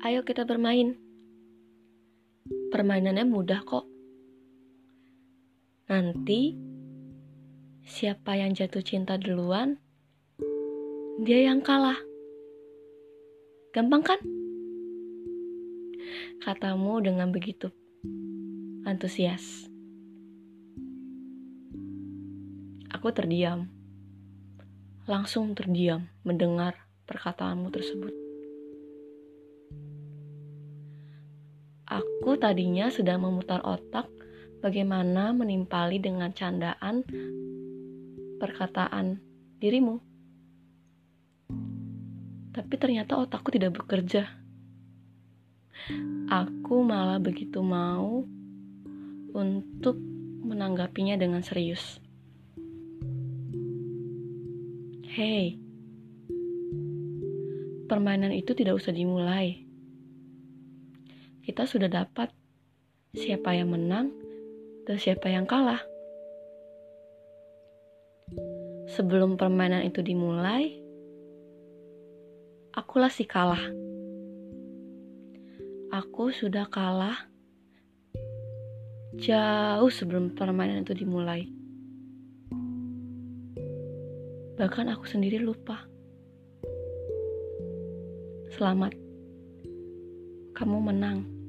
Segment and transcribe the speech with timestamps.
[0.00, 0.96] Ayo kita bermain.
[2.72, 3.84] Permainannya mudah kok.
[5.92, 6.56] Nanti
[7.84, 9.76] siapa yang jatuh cinta duluan,
[11.20, 12.00] dia yang kalah.
[13.76, 14.20] Gampang kan?
[16.40, 17.68] Katamu dengan begitu
[18.88, 19.68] antusias.
[22.88, 23.68] Aku terdiam.
[25.04, 28.29] Langsung terdiam mendengar perkataanmu tersebut.
[32.00, 34.08] Aku tadinya sedang memutar otak
[34.64, 37.04] bagaimana menimpali dengan candaan
[38.40, 39.20] perkataan
[39.60, 40.00] dirimu.
[42.56, 44.32] Tapi ternyata otakku tidak bekerja.
[46.32, 48.24] Aku malah begitu mau
[49.36, 50.00] untuk
[50.40, 52.00] menanggapinya dengan serius.
[55.12, 55.60] Hei,
[57.92, 59.69] permainan itu tidak usah dimulai.
[61.50, 62.30] Kita sudah dapat
[63.10, 64.14] siapa yang menang
[64.86, 65.82] dan siapa yang kalah.
[68.86, 70.78] Sebelum permainan itu dimulai,
[72.70, 73.58] akulah si kalah.
[75.90, 77.18] Aku sudah kalah
[79.18, 81.50] jauh sebelum permainan itu dimulai.
[84.54, 85.82] Bahkan aku sendiri lupa.
[88.54, 88.94] Selamat,
[90.54, 91.39] kamu menang.